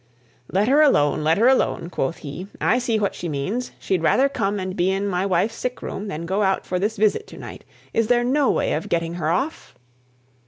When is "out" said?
6.41-6.65